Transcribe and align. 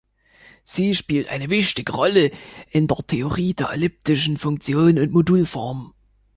Sie 0.63 0.95
spielt 0.95 1.27
eine 1.27 1.51
wichtige 1.51 1.91
Rolle 1.91 2.31
in 2.71 2.87
der 2.87 2.97
Theorie 3.05 3.53
der 3.53 3.69
elliptischen 3.69 4.35
Funktionen 4.37 4.97
und 4.97 5.11
Modulformen. 5.11 5.93